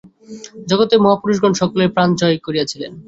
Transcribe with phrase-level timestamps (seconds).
[0.69, 2.91] জগতের মহাপুরুষগণ সকলেই প্রাণ জয় করিয়াছিলেন।